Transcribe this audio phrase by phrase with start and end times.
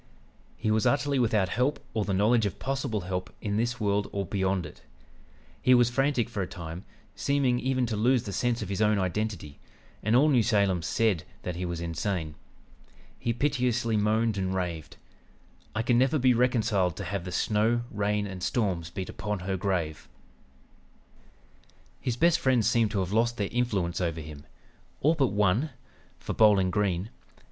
[0.57, 4.25] He was utterly without help or the knowledge of possible help in this world or
[4.25, 4.81] beyond it.
[5.61, 6.85] He was frantic for a time,
[7.15, 9.59] seeming even to lose the sense of his own identity,
[10.01, 12.33] and all New Salem said that he was insane.
[13.19, 14.97] He piteously moaned and raved:
[15.75, 19.55] "'I never can be reconciled to have the snow, rain, and storms beat upon her
[19.55, 20.09] grave.'
[21.99, 24.45] "His best friends seemed to have lost their influence over him,...
[24.99, 25.69] all but one;
[26.17, 27.11] for Bowling Green